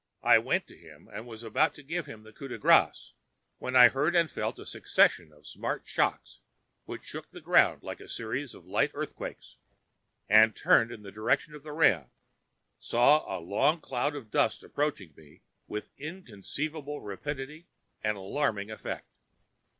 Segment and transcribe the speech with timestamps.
[0.23, 3.13] I went to him and was about to give him the coup de grace,
[3.59, 6.39] when I heard and felt a succession of smart shocks
[6.85, 9.57] which shook the ground like a series of light earthquakes,
[10.27, 12.09] and turning in the direction of the ram,
[12.79, 17.67] saw a long cloud of dust approaching me with inconceivable rapidity
[18.03, 19.05] and alarming effect!